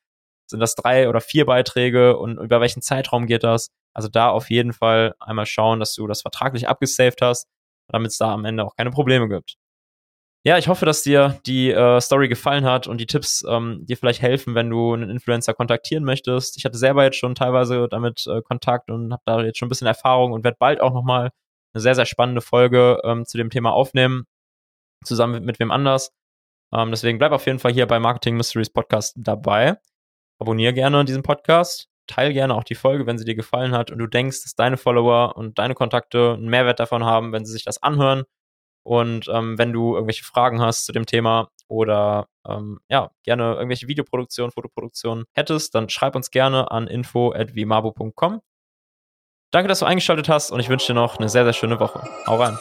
Sind 0.50 0.62
das 0.62 0.74
drei 0.74 1.10
oder 1.10 1.22
vier 1.22 1.46
Beiträge 1.46 2.18
und 2.18 2.40
über 2.40 2.60
welchen 2.60 2.82
Zeitraum 2.82 3.28
geht 3.28 3.44
das? 3.44 3.70
Also 3.94 4.10
da 4.10 4.30
auf 4.30 4.50
jeden 4.50 4.74
Fall 4.74 5.14
einmal 5.20 5.46
schauen, 5.46 5.80
dass 5.80 5.94
du 5.94 6.08
das 6.08 6.22
vertraglich 6.24 6.68
abgesaved 6.68 7.22
hast, 7.22 7.48
damit 7.88 8.12
es 8.12 8.18
da 8.18 8.34
am 8.34 8.46
Ende 8.46 8.66
auch 8.66 8.76
keine 8.76 8.90
Probleme 8.90 9.30
gibt. 9.30 9.58
Ja, 10.46 10.58
ich 10.60 10.68
hoffe, 10.68 10.86
dass 10.86 11.02
dir 11.02 11.40
die 11.48 11.72
äh, 11.72 12.00
Story 12.00 12.28
gefallen 12.28 12.66
hat 12.66 12.88
und 12.88 13.00
die 13.00 13.08
Tipps 13.08 13.44
ähm, 13.50 13.86
dir 13.86 13.98
vielleicht 13.98 14.22
helfen, 14.22 14.54
wenn 14.54 14.70
du 14.70 14.94
einen 14.94 15.10
Influencer 15.10 15.54
kontaktieren 15.56 16.04
möchtest. 16.04 16.58
Ich 16.58 16.66
hatte 16.66 16.78
selber 16.78 17.04
jetzt 17.04 17.18
schon 17.18 17.34
teilweise 17.34 17.88
damit 17.90 18.28
äh, 18.28 18.42
Kontakt 18.44 18.92
und 18.92 19.12
habe 19.12 19.24
da 19.25 19.42
jetzt 19.42 19.58
schon 19.58 19.68
ein 19.68 19.70
bisschen 19.70 19.88
Erfahrung 19.88 20.34
und 20.34 20.44
werde 20.44 20.58
bald 20.60 20.82
auch 20.82 20.94
nochmal 20.94 21.32
eine 21.74 21.82
sehr, 21.82 21.96
sehr 21.96 22.06
spannende 22.06 22.42
Folge 22.42 23.00
ähm, 23.04 23.25
zu 23.25 23.38
dem 23.38 23.50
Thema 23.50 23.74
aufnehmen, 23.74 24.25
zusammen 25.04 25.34
mit, 25.34 25.46
mit 25.46 25.60
wem 25.60 25.72
anders. 25.72 26.12
Ähm, 26.74 26.92
deswegen 26.92 27.18
bleib 27.18 27.32
auf 27.32 27.48
jeden 27.48 27.60
Fall 27.60 27.74
hier 27.74 27.88
bei 27.88 28.00
Marketing 28.00 28.38
Mysteries 28.38 28.70
Podcast 28.70 29.16
dabei 29.18 29.78
abonniere 30.40 30.74
gerne 30.74 31.06
diesen 31.06 31.24
Podcast, 31.24 31.90
teile 32.08 32.34
gerne 32.34 32.56
auch 32.56 32.64
die 32.64 32.75
Folge, 32.75 33.06
wenn 33.06 33.18
sie 33.18 33.25
dir 33.25 33.36
gefallen 33.36 33.72
hat 33.74 33.92
und 33.92 33.98
du 34.00 34.08
denkst, 34.08 34.44
dass 34.44 34.56
deine 34.56 34.78
Follower 34.78 35.36
und 35.36 35.58
deine 35.58 35.74
Kontakte 35.75 36.34
einen 36.34 36.50
Mehrwert 36.50 36.80
davon 36.80 37.04
haben, 37.04 37.32
wenn 37.32 37.46
sie 37.46 37.54
sich 37.54 37.64
das 37.64 37.82
anhören. 37.82 38.24
Und 38.86 39.27
ähm, 39.30 39.58
wenn 39.58 39.74
du 39.74 39.96
irgendwelche 39.96 40.24
Fragen 40.24 40.62
hast 40.62 40.86
zu 40.86 40.92
dem 40.92 41.08
Thema 41.08 41.50
oder 41.68 42.27
ähm, 42.48 42.80
ja, 42.88 43.10
gerne 43.24 43.56
irgendwelche 43.56 43.88
Videoproduktionen, 43.88 44.51
Fotoproduktionen 44.51 45.25
hättest, 45.34 45.74
dann 45.74 45.89
schreib 45.89 46.15
uns 46.15 46.30
gerne 46.30 46.70
an 46.72 46.88
info.vimabu.com 46.88 48.42
Danke, 49.51 49.68
dass 49.70 49.80
du 49.80 49.86
eingeschaltet 49.86 50.30
hast 50.30 50.51
und 50.51 50.60
ich 50.60 50.70
wünsche 50.70 50.88
dir 50.88 51.00
noch 51.00 51.18
eine 51.18 51.30
sehr, 51.30 51.46
sehr 51.46 51.54
schöne 51.54 51.80
Woche. 51.80 52.04
Hau 52.27 52.36
rein. 52.36 52.58